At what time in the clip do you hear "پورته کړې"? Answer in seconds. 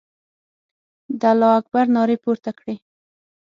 2.23-2.75